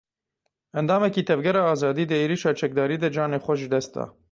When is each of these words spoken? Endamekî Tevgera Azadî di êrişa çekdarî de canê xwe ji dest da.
Endamekî 0.79 1.21
Tevgera 1.29 1.63
Azadî 1.73 2.05
di 2.09 2.15
êrişa 2.23 2.51
çekdarî 2.59 2.97
de 3.03 3.09
canê 3.15 3.39
xwe 3.45 3.55
ji 3.59 3.67
dest 3.73 3.91
da. 3.95 4.05